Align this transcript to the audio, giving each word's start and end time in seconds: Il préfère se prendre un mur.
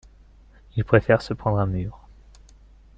Il 0.75 0.83
préfère 0.83 1.21
se 1.21 1.35
prendre 1.35 1.59
un 1.59 1.67
mur. 1.67 2.07